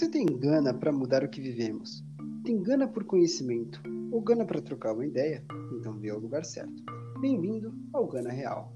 [0.00, 2.02] Você tem gana para mudar o que vivemos?
[2.42, 5.44] Tem gana por conhecimento ou gana para trocar uma ideia?
[5.74, 6.82] Então veio ao lugar certo.
[7.20, 8.72] Bem-vindo ao Gana Real.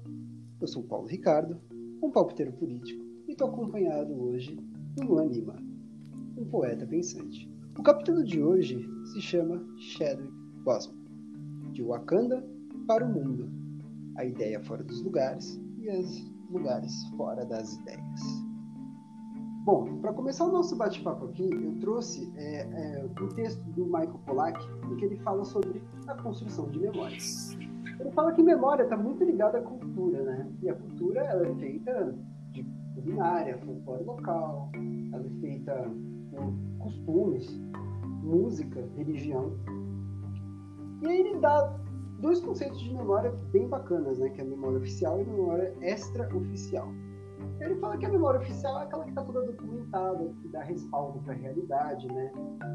[0.61, 1.59] Eu sou Paulo Ricardo,
[1.99, 4.55] um palpiteiro político, e estou acompanhado hoje
[4.95, 5.55] do Luan Lima,
[6.37, 7.51] um poeta pensante.
[7.75, 10.31] O capítulo de hoje se chama Chadwick
[10.63, 11.03] Boseman,
[11.71, 12.47] de Wakanda
[12.85, 13.49] para o mundo.
[14.15, 18.44] A ideia fora dos lugares e os lugares fora das ideias.
[19.65, 24.19] Bom, para começar o nosso bate-papo aqui, eu trouxe é, é, um texto do Michael
[24.23, 27.57] Pollack, em que ele fala sobre a construção de memórias.
[27.99, 30.47] Ele fala que memória está muito ligada à cultura, né?
[30.61, 32.15] E a cultura ela é feita
[32.51, 34.69] de culinária, folclore local,
[35.11, 35.91] ela é feita
[36.29, 37.59] por costumes,
[38.21, 39.51] música, religião.
[41.01, 41.75] E aí ele dá
[42.19, 44.29] dois conceitos de memória bem bacanas, né?
[44.29, 46.87] Que é a memória oficial e a memória extra-oficial.
[47.59, 51.19] Ele fala que a memória oficial é aquela que está toda documentada, que dá respaldo
[51.19, 52.31] para a realidade, né?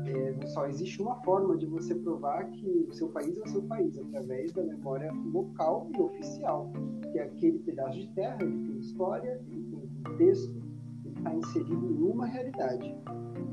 [0.07, 3.63] É, só existe uma forma de você provar que o seu país é o seu
[3.63, 6.73] país, através da memória local e oficial,
[7.13, 10.63] que é aquele pedaço de terra, ele tem história, ele tem contexto,
[11.05, 12.97] ele está inserido em uma realidade.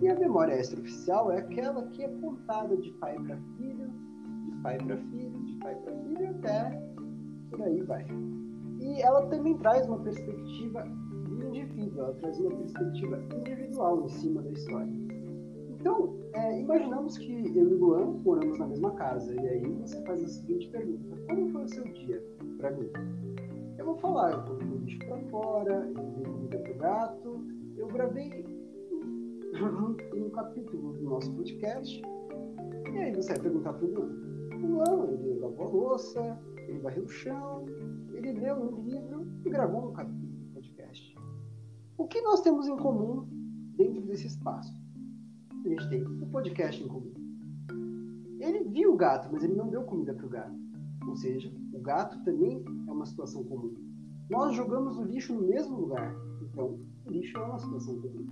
[0.01, 3.89] E a memória extraoficial é aquela que é contada de pai para filho,
[4.45, 6.81] de pai para filho, de pai para filho, até
[7.49, 8.05] por aí vai.
[8.79, 10.87] E ela também traz uma perspectiva
[11.47, 14.93] indivíduo, ela traz uma perspectiva individual em cima da história.
[15.69, 20.01] Então, é, imaginamos que eu e o Luan moramos na mesma casa, e aí você
[20.03, 22.23] faz a seguinte pergunta: Como foi o seu dia
[22.57, 22.89] para mim?
[23.77, 27.45] Eu vou falar, eu coloquei o lixo para fora, eu dei comida pro gato,
[27.77, 28.45] eu gravei
[30.15, 32.01] um capítulo do nosso podcast,
[32.93, 34.27] e aí você vai perguntar Luan.
[34.51, 37.65] O Luan, ele lavou a louça, ele varreu o chão,
[38.13, 40.26] ele leu um livro e gravou um capítulo
[41.97, 43.27] o que nós temos em comum
[43.75, 44.73] dentro desse espaço?
[45.65, 47.11] A gente tem o um podcast em comum.
[48.39, 50.55] Ele viu o gato, mas ele não deu comida para o gato.
[51.07, 53.73] Ou seja, o gato também é uma situação comum.
[54.29, 56.13] Nós jogamos o lixo no mesmo lugar.
[56.41, 58.27] Então, o lixo é uma situação comum.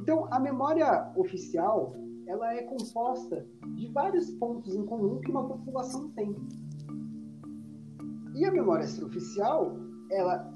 [0.00, 1.94] Então, a memória oficial
[2.26, 6.36] ela é composta de vários pontos em comum que uma população tem.
[8.34, 9.76] E a memória extraoficial,
[10.10, 10.54] ela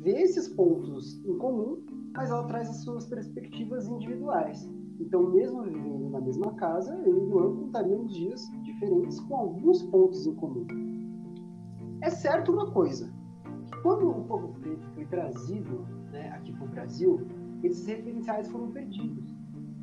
[0.00, 1.84] vê esses pontos em comum,
[2.14, 4.68] mas ela traz as suas perspectivas individuais.
[5.00, 9.82] Então, mesmo vivendo na mesma casa, eu e o Luan contaríamos dias diferentes com alguns
[9.84, 10.66] pontos em comum.
[12.02, 13.12] É certo uma coisa,
[13.82, 17.26] quando o povo preto foi trazido né, aqui para o Brasil,
[17.62, 19.34] esses referenciais foram perdidos.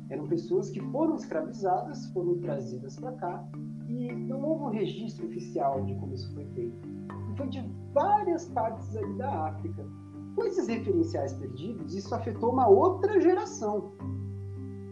[0.08, 3.48] Eram pessoas que foram escravizadas, foram trazidas para cá,
[3.88, 6.88] e não houve um registro oficial de como isso foi feito.
[7.30, 7.60] E foi de
[7.92, 9.86] várias partes ali da África.
[10.34, 13.92] Com esses referenciais perdidos, isso afetou uma outra geração.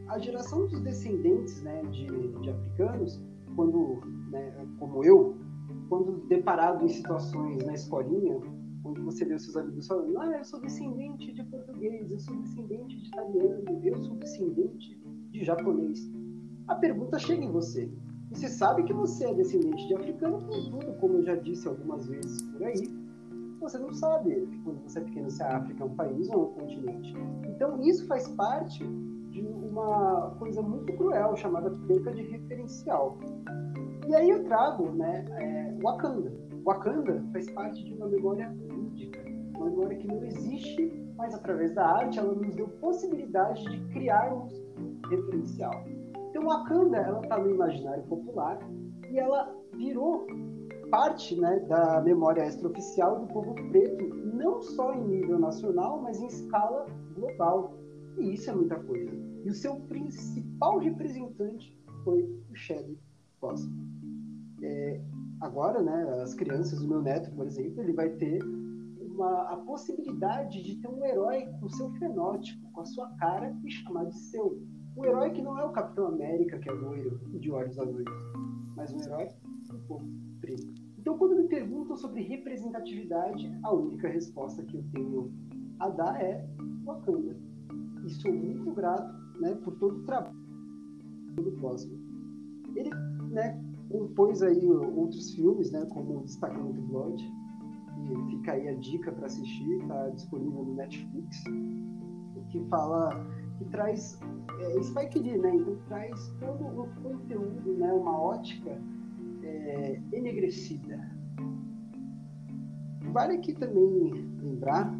[0.09, 3.21] A geração dos descendentes né, de, de africanos,
[3.54, 4.00] quando,
[4.31, 5.37] né, como eu,
[5.88, 8.41] quando deparado em situações na escolinha,
[8.84, 12.37] onde você vê os seus amigos falando, ah, eu sou descendente de português, eu sou
[12.37, 15.00] descendente de italiano, eu sou descendente
[15.31, 16.10] de japonês.
[16.66, 17.91] A pergunta chega em você.
[18.31, 22.43] Você sabe que você é descendente de africano, contudo, como eu já disse algumas vezes
[22.43, 23.07] por aí,
[23.60, 26.52] você não sabe quando você é pequeno se a África é um país ou um
[26.52, 27.14] continente.
[27.48, 28.84] Então isso faz parte
[29.30, 33.18] de uma coisa muito cruel chamada perca de referencial.
[34.06, 36.32] E aí eu trago, né, é, Wakanda.
[36.64, 39.20] Wakanda faz parte de uma memória índica,
[39.56, 44.52] uma memória que não existe, mas através da arte ela nos deu possibilidade de criarmos
[45.10, 45.84] referencial.
[46.30, 48.58] Então Wakanda ela está no imaginário popular
[49.10, 50.26] e ela virou
[50.91, 56.26] parte né, da memória extraoficial do povo preto, não só em nível nacional, mas em
[56.26, 57.75] escala global.
[58.19, 59.10] E isso é muita coisa.
[59.44, 63.00] E o seu principal representante foi o Chadwick
[63.41, 63.88] Boseman.
[64.62, 65.00] É,
[65.41, 68.43] agora, né, as crianças, o meu neto, por exemplo, ele vai ter
[69.01, 73.71] uma, a possibilidade de ter um herói com seu fenótipo, com a sua cara e
[73.71, 74.60] chamar de seu.
[74.97, 78.07] Um herói que não é o Capitão América, que é loiro e de olhos azuis,
[78.77, 79.28] mas um herói
[79.68, 80.07] do povo
[80.41, 80.87] preto.
[80.98, 85.33] Então, quando me perguntam sobre representatividade, a única resposta que eu tenho
[85.78, 86.45] a dar é
[86.84, 87.36] Wakanda.
[88.04, 90.36] E sou muito grato né, por todo o trabalho
[91.36, 91.98] do Cosmo.
[92.74, 92.91] Ele
[93.30, 99.27] né, compôs aí outros filmes, né, como Destacamento Blood, e fica aí a dica para
[99.27, 101.45] assistir, está disponível no Netflix,
[102.50, 103.27] que fala,
[103.59, 104.18] que traz
[104.60, 108.80] é, Spike Lee, né, então traz todo o conteúdo, né, uma ótica
[109.59, 110.99] é, enegrecida.
[113.13, 114.95] Vale aqui também lembrar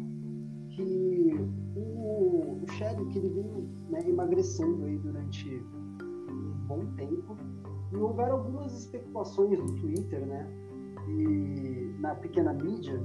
[0.69, 1.35] que
[1.75, 7.37] o, o Chadwick ele veio né, emagrecendo aí durante um bom tempo
[7.91, 10.47] e houveram algumas especulações no Twitter, né,
[11.07, 12.99] e na pequena mídia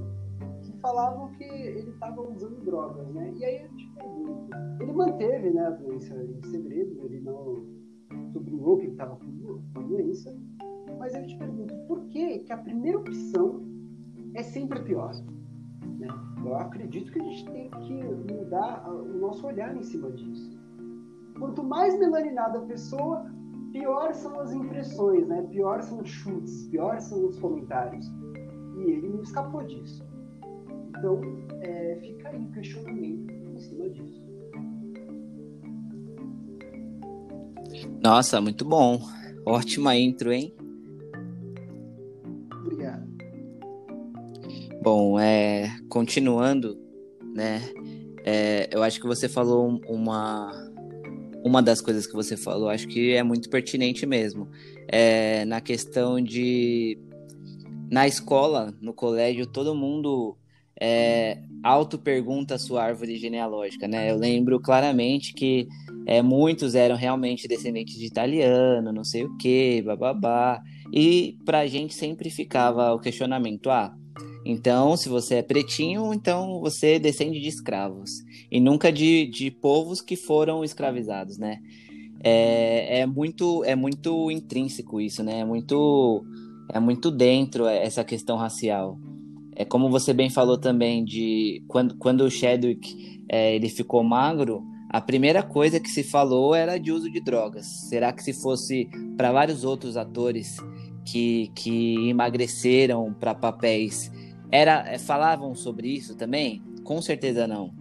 [0.63, 3.33] que falavam que ele estava usando drogas, né?
[3.35, 4.49] E aí eu te pergunto,
[4.81, 7.63] ele manteve né, a doença em segredo, ele não
[8.31, 10.35] sublinhou que ele estava com a doença,
[10.97, 13.61] mas eu te pergunto, por que, que a primeira opção
[14.33, 15.13] é sempre pior?
[15.99, 16.07] Né?
[16.45, 18.03] Eu acredito que a gente tem que
[18.33, 20.57] mudar o nosso olhar em cima disso.
[21.37, 23.25] Quanto mais melaninada a pessoa,
[23.71, 25.41] pior são as impressões, né?
[25.51, 28.07] pior são os chutes, pior são os comentários.
[28.77, 30.03] E ele não escapou disso.
[30.89, 31.21] Então,
[31.61, 34.23] é, fica aí o questionamento em cima disso.
[38.01, 38.99] Nossa, muito bom.
[39.45, 40.53] Ótima intro, hein?
[44.85, 46.77] Bom, é, continuando,
[47.33, 47.59] né?
[48.23, 50.51] É, eu acho que você falou uma
[51.43, 54.47] uma das coisas que você falou, acho que é muito pertinente mesmo.
[54.87, 56.99] É, na questão de
[57.89, 60.37] na escola, no colégio, todo mundo
[60.79, 64.11] é, auto-pergunta a sua árvore genealógica, né?
[64.11, 65.67] Eu lembro claramente que
[66.05, 70.61] é, muitos eram realmente descendentes de italiano, não sei o que, bababá.
[70.93, 73.91] E pra gente sempre ficava o questionamento: ah,
[74.45, 78.11] então se você é pretinho, então você descende de escravos.
[78.51, 81.59] E nunca de, de povos que foram escravizados, né?
[82.23, 85.39] É, é, muito, é muito intrínseco isso, né?
[85.39, 86.23] É muito,
[86.71, 88.99] é muito dentro essa questão racial.
[89.55, 94.63] É como você bem falou também de quando, quando o Chadwick é, ele ficou magro,
[94.89, 97.65] a primeira coisa que se falou era de uso de drogas.
[97.89, 98.87] Será que se fosse
[99.17, 100.57] para vários outros atores
[101.05, 104.11] que, que emagreceram para papéis,
[104.51, 106.61] era é, falavam sobre isso também?
[106.83, 107.73] Com certeza não.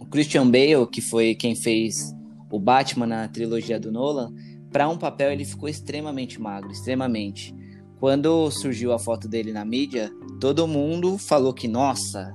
[0.00, 2.14] O Christian Bale, que foi quem fez
[2.50, 4.32] o Batman na trilogia do Nolan,
[4.70, 7.54] para um papel ele ficou extremamente magro, extremamente.
[8.00, 10.10] Quando surgiu a foto dele na mídia,
[10.40, 12.34] todo mundo falou que, nossa,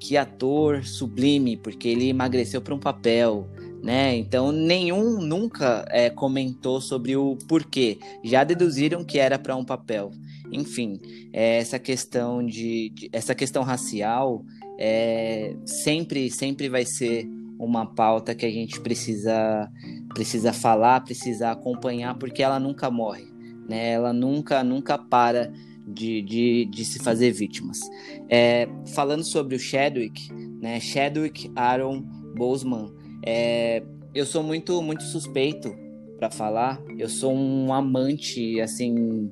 [0.00, 3.48] que ator sublime, porque ele emagreceu para um papel,
[3.82, 4.16] né?
[4.16, 7.98] Então nenhum nunca é, comentou sobre o porquê.
[8.24, 10.10] Já deduziram que era para um papel.
[10.52, 10.98] Enfim,
[11.32, 14.44] é, essa questão de, de, essa questão racial
[14.78, 17.26] é, sempre sempre vai ser
[17.58, 19.70] uma pauta que a gente precisa
[20.14, 23.36] precisa falar, precisa acompanhar, porque ela nunca morre
[23.68, 23.92] né?
[23.92, 25.52] Ela nunca, nunca para
[25.86, 27.80] de, de, de se fazer vítimas.
[28.28, 30.80] É, falando sobre o Chadwick, né?
[30.80, 32.02] Chadwick Aaron
[32.36, 32.92] Boseman,
[33.24, 33.82] é,
[34.14, 35.74] eu sou muito, muito suspeito
[36.18, 36.80] para falar.
[36.98, 39.30] Eu sou um amante, assim,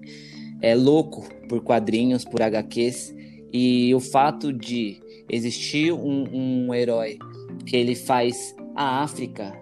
[0.65, 3.15] é louco por quadrinhos, por HQs.
[3.53, 7.19] E o fato de existir um, um herói
[7.67, 9.53] que ele faz a África,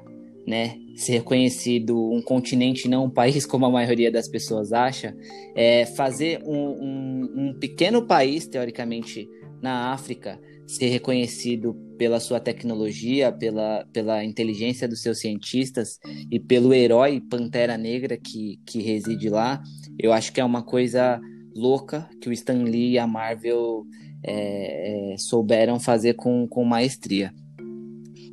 [0.46, 5.14] né, ser reconhecido um continente, não um país, como a maioria das pessoas acha,
[5.56, 9.28] é fazer um, um, um pequeno país, teoricamente,
[9.60, 15.99] na África, ser reconhecido pela sua tecnologia, pela, pela inteligência dos seus cientistas
[16.31, 19.62] e pelo herói Pantera Negra que, que reside lá,
[19.99, 21.20] eu acho que é uma coisa
[21.55, 23.85] louca que o Stan Lee e a Marvel
[24.25, 27.33] é, é, souberam fazer com, com maestria.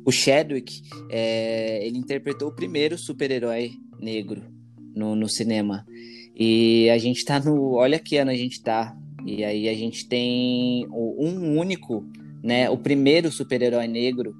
[0.04, 4.42] O Chadwick, é, ele interpretou o primeiro super-herói negro
[4.94, 5.84] no, no cinema.
[6.34, 7.74] E a gente tá no.
[7.74, 8.96] Olha que ano a gente tá.
[9.26, 12.06] E aí a gente tem um único,
[12.42, 12.68] né?
[12.70, 14.34] O primeiro super-herói negro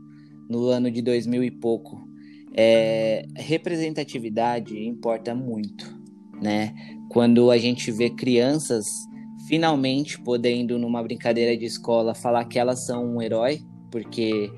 [0.49, 2.09] no ano de 2000 e pouco.
[2.53, 5.97] É, representatividade importa muito,
[6.43, 6.75] né?
[7.09, 8.87] Quando a gente vê crianças
[9.49, 14.51] finalmente podendo, numa brincadeira de escola, falar que elas são um herói, porque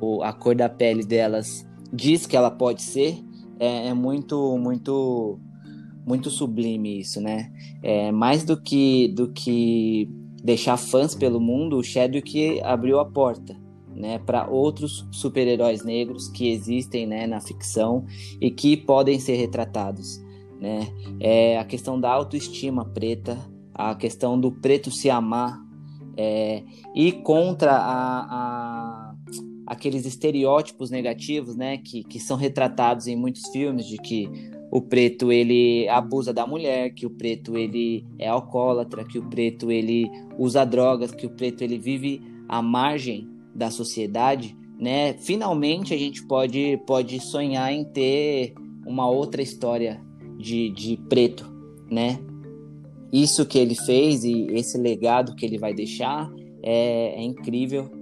[0.00, 3.18] o, a cor da pele delas diz que ela pode ser,
[3.60, 5.38] é, é muito, muito,
[6.06, 7.50] muito sublime isso, né?
[7.82, 10.08] É, mais do que, do que
[10.42, 13.56] deixar fãs pelo mundo, o Chadwick abriu a porta.
[13.94, 18.06] Né, para outros super-heróis negros que existem né, na ficção
[18.40, 20.22] e que podem ser retratados.
[20.60, 20.86] Né?
[21.18, 23.36] É a questão da autoestima preta,
[23.74, 25.58] a questão do preto se amar
[26.16, 26.62] é,
[26.94, 29.14] e contra a, a
[29.68, 34.26] aqueles estereótipos negativos, né, que, que são retratados em muitos filmes de que
[34.70, 39.70] o preto ele abusa da mulher, que o preto ele é alcoólatra, que o preto
[39.70, 45.14] ele usa drogas, que o preto ele vive à margem da sociedade, né?
[45.14, 48.54] Finalmente a gente pode pode sonhar em ter
[48.86, 50.00] uma outra história
[50.38, 51.50] de, de preto,
[51.90, 52.18] né?
[53.12, 56.30] Isso que ele fez e esse legado que ele vai deixar
[56.62, 57.97] é, é incrível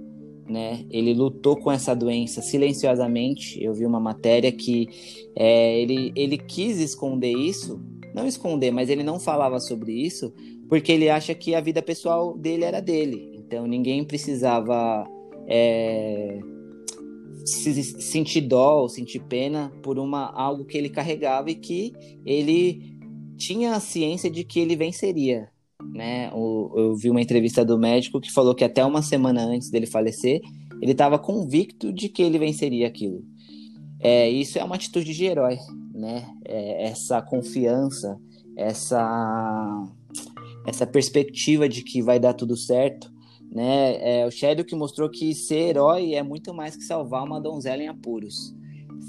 [0.49, 0.85] né?
[0.89, 3.61] Ele lutou com essa doença silenciosamente.
[3.63, 4.87] Eu vi uma matéria que
[5.35, 7.81] é, ele, ele quis esconder isso,
[8.13, 10.33] não esconder, mas ele não falava sobre isso
[10.67, 13.31] porque ele acha que a vida pessoal dele era dele.
[13.35, 15.07] Então ninguém precisava
[15.47, 16.39] é,
[17.45, 21.93] se, sentir dó ou sentir pena por uma algo que ele carregava e que
[22.25, 22.97] ele
[23.37, 25.49] tinha a ciência de que ele venceria.
[25.93, 26.29] Né?
[26.33, 29.85] O, eu vi uma entrevista do médico que falou que até uma semana antes dele
[29.85, 30.41] falecer,
[30.81, 33.23] ele estava convicto de que ele venceria aquilo.
[33.99, 35.57] É, isso é uma atitude de herói,
[35.93, 36.27] né?
[36.45, 38.19] É, essa confiança,
[38.55, 39.83] essa
[40.65, 43.09] essa perspectiva de que vai dar tudo certo,
[43.49, 44.21] né?
[44.21, 47.81] É o Shadow que mostrou que ser herói é muito mais que salvar uma donzela
[47.81, 48.53] em apuros.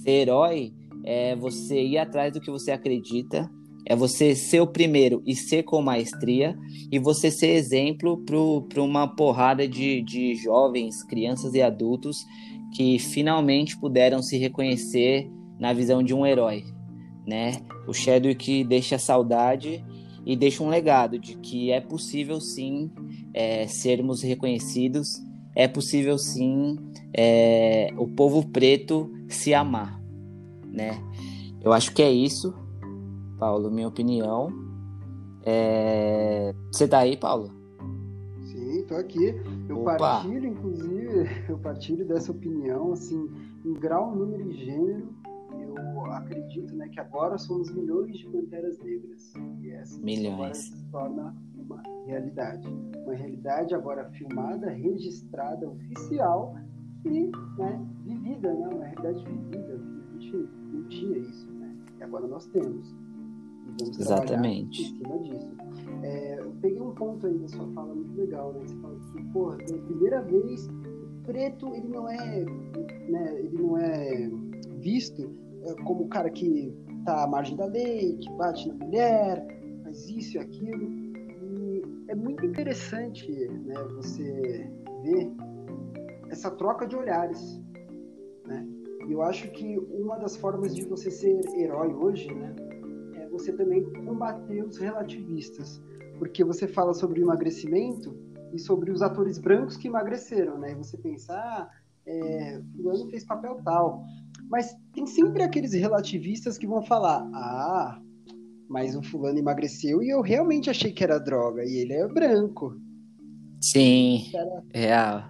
[0.02, 0.72] Ser herói
[1.04, 3.50] é você ir atrás do que você acredita,
[3.88, 6.54] é você ser o primeiro e ser com maestria,
[6.92, 8.22] e você ser exemplo
[8.68, 12.18] para uma porrada de, de jovens, crianças e adultos
[12.74, 15.26] que finalmente puderam se reconhecer
[15.58, 16.64] na visão de um herói,
[17.26, 17.52] né?
[17.86, 19.82] O Chadwick deixa saudade
[20.26, 22.90] e deixa um legado de que é possível sim
[23.32, 25.18] é, sermos reconhecidos,
[25.56, 26.76] é possível sim
[27.16, 29.98] é, o povo preto se amar,
[30.70, 31.02] né?
[31.62, 32.67] Eu acho que é isso.
[33.38, 34.52] Paulo, minha opinião.
[35.44, 36.52] É...
[36.72, 37.50] Você tá aí, Paulo?
[38.42, 39.34] Sim, tô aqui.
[39.68, 39.96] Eu Opa.
[39.96, 43.30] partilho, inclusive, eu partilho dessa opinião, assim,
[43.64, 45.08] em grau, número e gênero.
[45.52, 49.32] Eu acredito, né, que agora somos milhões de panteras negras.
[49.60, 50.56] E essa milhões.
[50.58, 52.68] se torna uma realidade.
[53.04, 56.54] Uma realidade agora filmada, registrada, oficial
[57.04, 58.68] e né, vivida, né?
[58.68, 59.74] Uma realidade vivida.
[59.74, 61.76] A gente não tinha isso, né?
[61.98, 62.94] E agora nós temos.
[63.78, 64.82] Vamos Exatamente.
[64.82, 65.50] em cima disso.
[66.02, 68.60] É, eu peguei um ponto aí da sua fala muito legal, né?
[68.66, 72.44] Você fala que, porra, pela primeira vez, o preto, ele não é,
[73.08, 74.30] né, ele não é
[74.78, 75.30] visto
[75.64, 79.46] é, como o cara que tá à margem da lei, que bate na mulher,
[79.82, 80.88] faz isso e aquilo.
[81.42, 84.70] E é muito interessante, né, você
[85.02, 85.30] ver
[86.30, 87.60] essa troca de olhares,
[88.46, 88.66] né?
[89.08, 92.54] E eu acho que uma das formas de você ser herói hoje, né,
[93.48, 95.80] você também combater os relativistas,
[96.18, 98.14] porque você fala sobre o emagrecimento
[98.52, 100.72] e sobre os atores brancos que emagreceram, né?
[100.72, 101.70] E você pensa, ah,
[102.06, 104.02] é, fulano fez papel tal,
[104.50, 108.00] mas tem sempre aqueles relativistas que vão falar, ah,
[108.68, 112.76] mas o fulano emagreceu e eu realmente achei que era droga e ele é branco.
[113.60, 114.62] Sim, era...
[114.74, 115.22] real.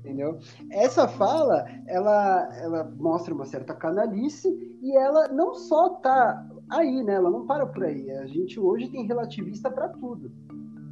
[0.00, 0.38] Entendeu?
[0.70, 4.48] Essa fala, ela, ela mostra uma certa canalice
[4.80, 7.14] e ela não só tá aí, né?
[7.14, 8.10] Ela não para por aí.
[8.10, 10.30] A gente hoje tem relativista para tudo.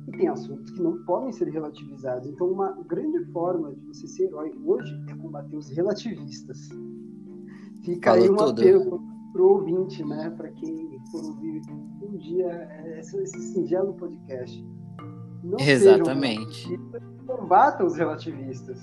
[0.09, 2.29] E tem assuntos que não podem ser relativizados.
[2.29, 6.69] Então, uma grande forma de você ser herói hoje é combater os relativistas.
[7.85, 8.61] Fica Falou aí um tudo.
[8.61, 9.03] apelo
[9.33, 10.31] pro ouvinte, né?
[10.31, 11.63] Para quem for ouvir
[12.03, 14.65] um dia esse, esse singelo podcast.
[15.43, 16.79] Não Exatamente.
[17.27, 18.79] Combata os relativistas.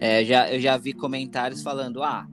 [0.00, 2.26] É, já, eu já vi comentários falando, ah,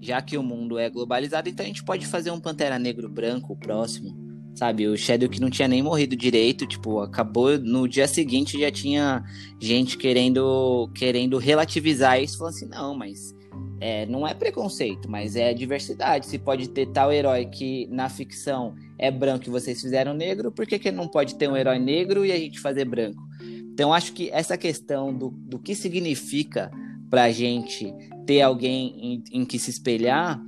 [0.00, 3.56] já que o mundo é globalizado, então a gente pode fazer um Pantera Negro branco
[3.56, 4.16] próximo,
[4.54, 4.86] sabe?
[4.88, 9.22] O Shadow que não tinha nem morrido direito, tipo, acabou no dia seguinte já tinha
[9.60, 13.34] gente querendo querendo relativizar isso, falando assim, não, mas
[13.80, 16.26] é, não é preconceito, mas é diversidade.
[16.26, 20.66] Se pode ter tal herói que na ficção é branco e vocês fizeram negro, por
[20.66, 23.22] que, que não pode ter um herói negro e a gente fazer branco?
[23.72, 26.70] Então, acho que essa questão do, do que significa
[27.08, 27.92] pra gente
[28.30, 28.94] ter alguém
[29.32, 30.40] em, em que se espelhar,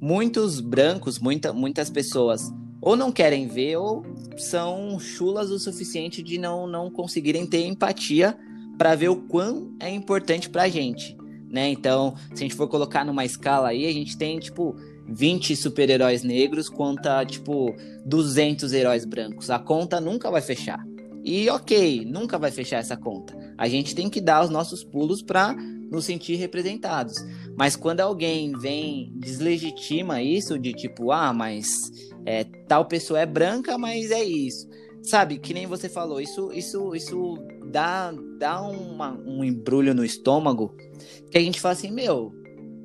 [0.00, 2.50] muitos brancos, muita, muitas pessoas
[2.80, 4.06] ou não querem ver ou
[4.38, 8.34] são chulas o suficiente de não, não conseguirem ter empatia
[8.78, 11.14] para ver o quão é importante para a gente,
[11.50, 11.68] né?
[11.68, 14.74] Então, se a gente for colocar numa escala aí, a gente tem tipo
[15.06, 17.76] 20 super-heróis negros contra tipo
[18.06, 19.50] 200 heróis brancos.
[19.50, 20.82] A conta nunca vai fechar.
[21.22, 23.36] E ok, nunca vai fechar essa conta.
[23.58, 25.54] A gente tem que dar os nossos pulos para
[25.90, 27.14] nos sentir representados.
[27.56, 31.90] Mas quando alguém vem deslegitima isso de tipo, ah, mas
[32.24, 34.68] é, tal pessoa é branca, mas é isso.
[35.02, 37.38] Sabe, que nem você falou, isso isso isso
[37.70, 40.74] dá, dá uma, um embrulho no estômago
[41.30, 42.32] que a gente fala assim, meu,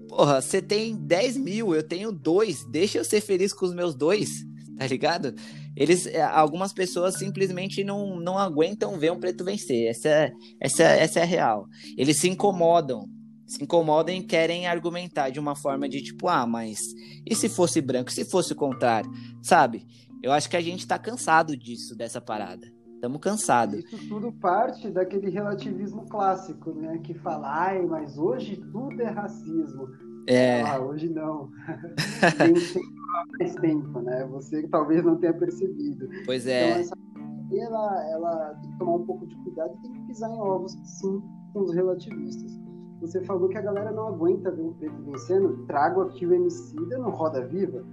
[0.08, 3.96] porra, você tem 10 mil, eu tenho dois, deixa eu ser feliz com os meus
[3.96, 4.30] dois,
[4.78, 5.34] tá ligado?
[5.76, 9.88] Eles, é, algumas pessoas simplesmente não, não aguentam ver um preto vencer.
[9.90, 11.66] Essa é, essa, essa é a real.
[11.98, 13.08] Eles se incomodam.
[13.48, 16.80] Se incomodam e querem argumentar de uma forma de tipo, ah, mas
[17.26, 18.10] e se fosse branco?
[18.10, 19.12] E se fosse o contrário?
[19.42, 19.86] Sabe?
[20.24, 22.66] Eu acho que a gente tá cansado disso, dessa parada.
[23.02, 23.84] Estamos cansados.
[23.84, 27.00] Isso tudo parte daquele relativismo clássico, né?
[27.00, 29.88] Que fala, ai, mas hoje tudo é racismo.
[30.28, 30.62] É.
[30.62, 31.50] Ah, hoje não.
[32.38, 33.01] tem, tem
[33.40, 34.28] mais tempo, né?
[34.32, 36.10] Você talvez não tenha percebido.
[36.26, 36.70] Pois é.
[36.70, 36.96] Então, essa
[37.60, 40.78] ela, ela tem que tomar um pouco de cuidado e tem que pisar em ovos,
[40.86, 41.22] sim,
[41.54, 42.60] com os relativistas.
[43.02, 45.66] Você falou que a galera não aguenta ver o preto vencendo.
[45.66, 47.84] Trago aqui o Emicida no Roda Viva.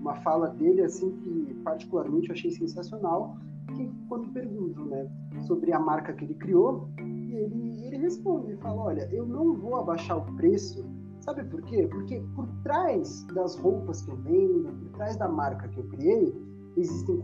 [0.00, 3.36] Uma fala dele, assim, que particularmente eu achei sensacional
[3.74, 5.08] que quando perguntam né,
[5.46, 9.76] sobre a marca que ele criou, ele, ele responde, ele fala, olha, eu não vou
[9.76, 10.84] abaixar o preço,
[11.26, 11.86] sabe por quê?
[11.90, 16.34] Porque por trás das roupas que eu vendo, por trás da marca que eu criei,
[16.76, 17.20] existem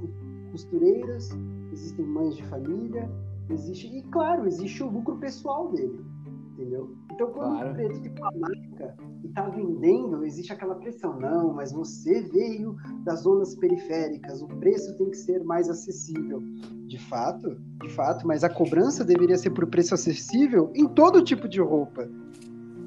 [0.51, 1.31] costureiras,
[1.73, 3.09] existem mães de família,
[3.49, 6.05] existe, e claro, existe o lucro pessoal dele
[6.53, 6.95] entendeu?
[7.13, 7.71] Então, quando claro.
[7.71, 11.19] o preto tem uma marca e está vendendo, existe aquela pressão.
[11.19, 16.41] Não, mas você veio das zonas periféricas, o preço tem que ser mais acessível.
[16.87, 21.49] De fato, de fato, mas a cobrança deveria ser por preço acessível em todo tipo
[21.49, 22.09] de roupa.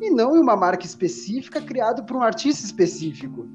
[0.06, 3.48] E não em uma marca específica criada por um artista específico.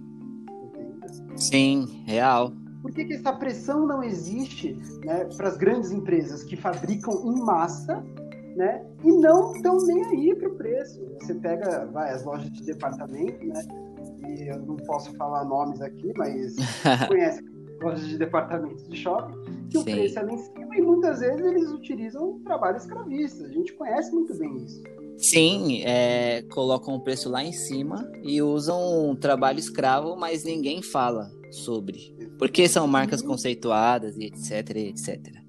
[1.37, 2.53] Sim, real.
[2.83, 7.41] Por que, que essa pressão não existe né, para as grandes empresas que fabricam em
[7.41, 8.03] massa
[8.57, 8.85] né?
[9.05, 11.01] E não estão nem aí para o preço.
[11.21, 13.63] Você pega, vai, as lojas de departamento, né?
[14.29, 16.57] E eu não posso falar nomes aqui, mas
[17.09, 17.43] conhece
[17.83, 19.35] lojas de departamentos de shopping,
[19.71, 19.81] que Sim.
[19.81, 23.45] o preço é lá em cima e muitas vezes eles utilizam trabalho escravista.
[23.45, 24.83] A gente conhece muito bem isso.
[25.21, 30.83] Sim, é, colocam o preço lá em cima e usam um trabalho escravo, mas ninguém
[30.83, 32.17] fala sobre.
[32.39, 35.41] Porque são marcas conceituadas e etc, etc.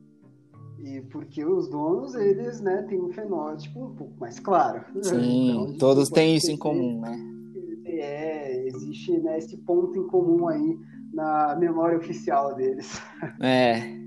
[0.84, 4.84] E porque os donos, eles, né, têm um fenótipo um pouco mais claro.
[5.02, 7.18] Sim, então, todos têm isso em comum, né?
[7.86, 10.78] É, existe né, esse ponto em comum aí
[11.14, 13.02] na memória oficial deles.
[13.42, 13.80] É.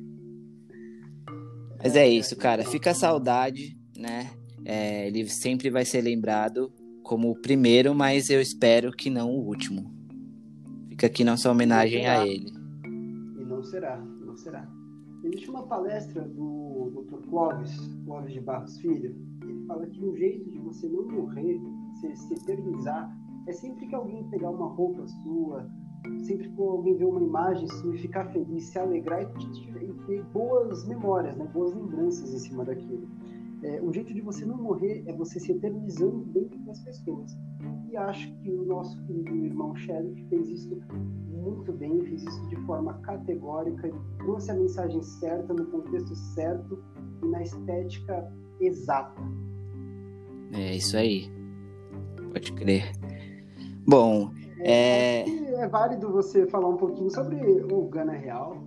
[1.82, 2.64] Mas é, é isso, cara.
[2.64, 4.30] Fica a saudade, né?
[4.64, 9.46] É, ele sempre vai ser lembrado como o primeiro, mas eu espero que não o
[9.46, 9.92] último.
[10.88, 12.50] Fica aqui nossa homenagem a ele.
[13.38, 14.66] E não será, não será.
[15.22, 17.28] Existe uma palestra do Dr.
[17.28, 21.60] Clóvis, Clóvis de Barros Filho, ele fala que um jeito de você não morrer,
[22.00, 23.14] se, se eternizar,
[23.46, 25.68] é sempre que alguém pegar uma roupa sua,
[26.22, 30.22] sempre que alguém ver uma imagem sua e ficar feliz, se alegrar e, e ter
[30.32, 33.08] boas memórias, né, boas lembranças em cima daquilo.
[33.64, 37.34] É, um jeito de você não morrer é você se eternizando dentro das pessoas.
[37.90, 40.82] E acho que o nosso querido irmão Sheriff fez isso
[41.30, 46.84] muito bem, fez isso de forma categórica, trouxe a mensagem certa, no contexto certo
[47.22, 49.22] e na estética exata.
[50.52, 51.30] É isso aí.
[52.32, 52.92] Pode crer.
[53.86, 55.22] Bom, é.
[55.22, 57.36] É, é válido você falar um pouquinho sobre
[57.72, 58.62] o Gana Real.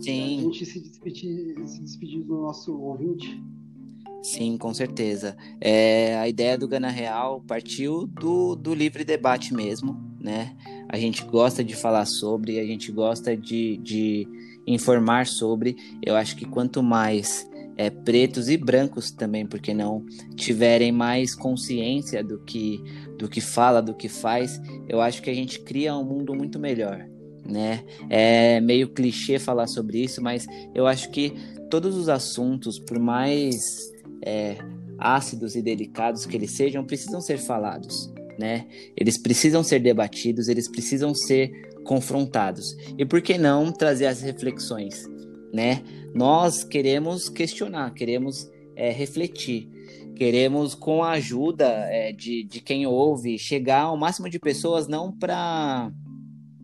[0.00, 0.38] Sim.
[0.38, 3.42] A gente se despedir, se despedir do nosso ouvinte.
[4.22, 5.36] Sim, com certeza.
[5.60, 10.56] É, a ideia do Gana Real partiu do, do livre debate mesmo, né?
[10.88, 14.28] A gente gosta de falar sobre, a gente gosta de, de
[14.66, 15.76] informar sobre.
[16.04, 20.04] Eu acho que quanto mais é, pretos e brancos também, porque não,
[20.34, 22.82] tiverem mais consciência do que,
[23.16, 26.58] do que fala, do que faz, eu acho que a gente cria um mundo muito
[26.58, 27.06] melhor.
[27.46, 27.84] Né?
[28.10, 31.32] É meio clichê falar sobre isso, mas eu acho que
[31.70, 34.56] todos os assuntos, por mais é,
[34.98, 38.66] ácidos e delicados que eles sejam, precisam ser falados, né?
[38.96, 41.50] Eles precisam ser debatidos, eles precisam ser
[41.84, 42.76] confrontados.
[42.98, 45.04] E por que não trazer as reflexões,
[45.52, 45.82] né?
[46.14, 49.68] Nós queremos questionar, queremos é, refletir,
[50.16, 55.12] queremos, com a ajuda é, de, de quem ouve, chegar ao máximo de pessoas, não
[55.12, 55.92] para,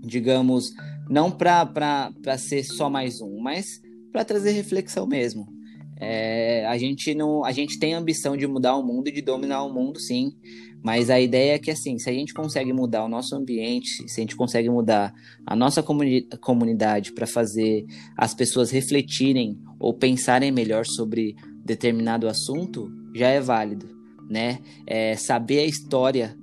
[0.01, 0.73] digamos,
[1.09, 3.81] não para ser só mais um, mas
[4.13, 5.54] para trazer reflexão mesmo.
[6.01, 9.23] É, a gente não, a gente tem a ambição de mudar o mundo e de
[9.23, 10.33] dominar o mundo, sim.
[10.83, 14.21] Mas a ideia é que assim, se a gente consegue mudar o nosso ambiente, se
[14.21, 15.15] a gente consegue mudar
[15.47, 22.93] a nossa comuni comunidade para fazer as pessoas refletirem ou pensarem melhor sobre determinado assunto,
[23.15, 23.89] já é válido,
[24.29, 24.59] né?
[24.87, 26.37] É, saber a história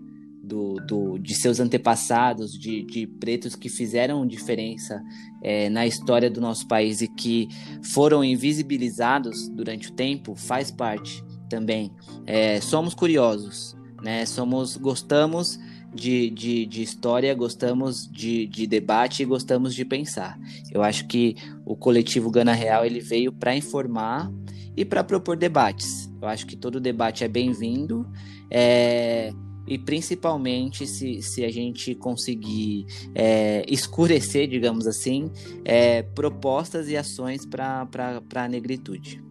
[0.51, 5.01] do, do, de seus antepassados, de, de pretos que fizeram diferença
[5.41, 7.47] é, na história do nosso país e que
[7.81, 11.89] foram invisibilizados durante o tempo, faz parte também.
[12.27, 14.25] É, somos curiosos, né?
[14.25, 15.57] Somos, gostamos
[15.95, 20.37] de, de, de história, gostamos de, de debate e gostamos de pensar.
[20.69, 24.29] Eu acho que o coletivo Gana Real ele veio para informar
[24.75, 26.11] e para propor debates.
[26.21, 28.05] Eu acho que todo debate é bem-vindo.
[28.49, 29.31] É,
[29.67, 35.29] e principalmente se, se a gente conseguir é, escurecer, digamos assim,
[35.63, 37.87] é, propostas e ações para
[38.35, 39.21] a negritude.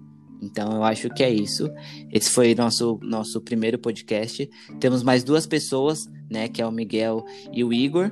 [0.43, 1.71] Então eu acho que é isso.
[2.11, 4.49] Esse foi nosso nosso primeiro podcast.
[4.79, 8.11] Temos mais duas pessoas, né, que é o Miguel e o Igor,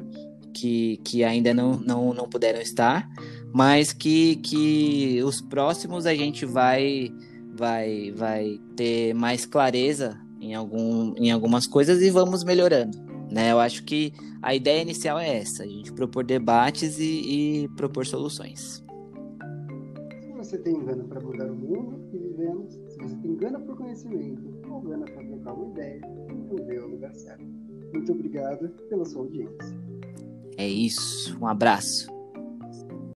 [0.53, 3.09] que, que ainda não, não, não puderam estar,
[3.55, 7.11] mas que, que os próximos a gente vai
[7.57, 12.97] vai vai ter mais clareza em, algum, em algumas coisas e vamos melhorando.
[13.31, 13.53] Né?
[13.53, 18.07] Eu acho que a ideia inicial é essa: a gente propor debates e, e propor
[18.07, 18.85] soluções.
[20.21, 23.77] Se você tem gana para mudar o mundo que vivemos, se você tem gana por
[23.77, 27.45] conhecimento ou gana para trocar uma ideia, então veio ao lugar certo.
[27.93, 29.77] Muito obrigado pela sua audiência.
[30.57, 31.39] É isso.
[31.41, 32.18] Um abraço.